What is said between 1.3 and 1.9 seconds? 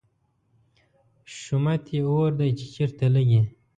شومت